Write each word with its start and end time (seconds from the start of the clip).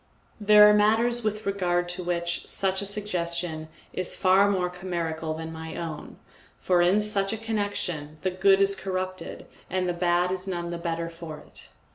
There 0.39 0.67
are 0.67 0.73
matters 0.73 1.23
with 1.23 1.45
regard 1.45 1.87
to 1.89 2.03
which 2.03 2.47
such 2.47 2.81
a 2.81 2.87
suggestion 2.87 3.67
is 3.93 4.15
far 4.15 4.49
more 4.49 4.67
chimerical 4.67 5.35
than 5.35 5.53
my 5.53 5.75
own, 5.75 6.17
for 6.59 6.81
in 6.81 7.01
such 7.01 7.31
a 7.31 7.37
connection 7.37 8.17
the 8.23 8.31
good 8.31 8.63
is 8.63 8.75
corrupted 8.75 9.45
and 9.69 9.87
the 9.87 9.93
bad 9.93 10.31
is 10.31 10.47
none 10.47 10.71
the 10.71 10.79
better 10.79 11.11
for 11.11 11.37
it. 11.41 11.69